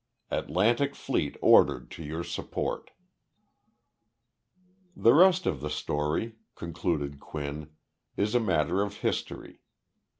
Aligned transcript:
Atlantic 0.31 0.95
Fleet 0.95 1.37
ordered 1.43 1.91
to 1.91 2.01
your 2.03 2.23
support. 2.23 2.89
"The 4.95 5.13
rest 5.13 5.45
of 5.45 5.61
the 5.61 5.69
story," 5.69 6.37
concluded 6.55 7.19
Quinn, 7.19 7.69
"is 8.17 8.33
a 8.33 8.39
matter 8.39 8.81
of 8.81 8.95
history. 9.01 9.59